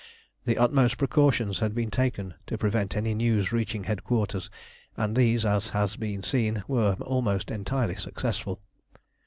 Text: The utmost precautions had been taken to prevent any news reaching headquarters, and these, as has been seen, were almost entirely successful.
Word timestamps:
The 0.45 0.57
utmost 0.57 0.97
precautions 0.97 1.59
had 1.59 1.75
been 1.75 1.91
taken 1.91 2.33
to 2.47 2.57
prevent 2.57 2.95
any 2.97 3.13
news 3.13 3.51
reaching 3.51 3.83
headquarters, 3.83 4.49
and 4.97 5.15
these, 5.15 5.45
as 5.45 5.69
has 5.69 5.95
been 5.95 6.23
seen, 6.23 6.63
were 6.67 6.93
almost 7.01 7.51
entirely 7.51 7.97
successful. 7.97 8.61